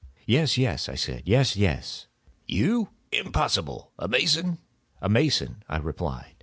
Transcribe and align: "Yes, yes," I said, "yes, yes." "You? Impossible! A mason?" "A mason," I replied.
"Yes, 0.25 0.57
yes," 0.57 0.89
I 0.89 0.95
said, 0.95 1.21
"yes, 1.27 1.55
yes." 1.55 2.07
"You? 2.47 2.89
Impossible! 3.11 3.91
A 3.99 4.07
mason?" 4.07 4.57
"A 4.99 5.07
mason," 5.09 5.61
I 5.69 5.77
replied. 5.77 6.33